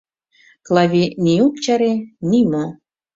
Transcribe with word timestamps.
Клави 0.65 1.03
ни 1.23 1.33
ок 1.47 1.55
чаре, 1.63 1.93
ни 2.29 2.41
мо. 2.51 2.65